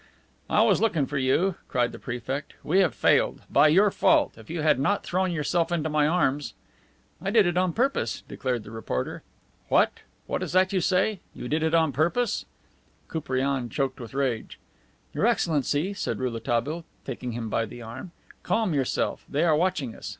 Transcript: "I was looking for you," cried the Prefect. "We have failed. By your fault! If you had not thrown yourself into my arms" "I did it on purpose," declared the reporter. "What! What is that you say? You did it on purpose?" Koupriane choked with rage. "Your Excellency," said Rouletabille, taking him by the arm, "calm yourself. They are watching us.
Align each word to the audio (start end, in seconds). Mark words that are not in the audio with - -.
"I 0.49 0.63
was 0.63 0.81
looking 0.81 1.05
for 1.05 1.19
you," 1.19 1.57
cried 1.67 1.91
the 1.91 1.99
Prefect. 1.99 2.55
"We 2.63 2.79
have 2.79 2.95
failed. 2.95 3.43
By 3.51 3.67
your 3.67 3.91
fault! 3.91 4.35
If 4.35 4.49
you 4.49 4.63
had 4.63 4.79
not 4.79 5.03
thrown 5.03 5.31
yourself 5.31 5.71
into 5.71 5.89
my 5.89 6.07
arms" 6.07 6.55
"I 7.23 7.29
did 7.29 7.45
it 7.45 7.55
on 7.55 7.71
purpose," 7.71 8.23
declared 8.27 8.63
the 8.63 8.71
reporter. 8.71 9.21
"What! 9.67 9.99
What 10.25 10.41
is 10.41 10.53
that 10.53 10.73
you 10.73 10.81
say? 10.81 11.19
You 11.35 11.47
did 11.47 11.61
it 11.61 11.75
on 11.75 11.91
purpose?" 11.91 12.45
Koupriane 13.09 13.69
choked 13.69 13.99
with 13.99 14.15
rage. 14.15 14.59
"Your 15.13 15.27
Excellency," 15.27 15.93
said 15.93 16.17
Rouletabille, 16.17 16.83
taking 17.05 17.33
him 17.33 17.47
by 17.47 17.65
the 17.67 17.83
arm, 17.83 18.09
"calm 18.41 18.73
yourself. 18.73 19.23
They 19.29 19.43
are 19.43 19.55
watching 19.55 19.93
us. 19.93 20.09